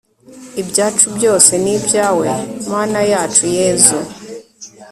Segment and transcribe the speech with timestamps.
[0.61, 2.29] ibyacu byose ni ibyawe
[2.71, 3.99] mana yacu yezu